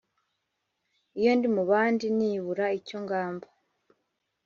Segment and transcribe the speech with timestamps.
[1.19, 3.47] iyo ndi mu bandi n’ ibura icyo ngamba